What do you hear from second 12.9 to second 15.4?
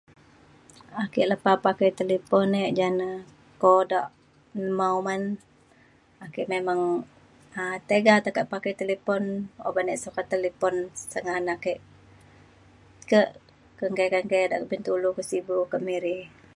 ke kengke kengke da' ke bintulu, ke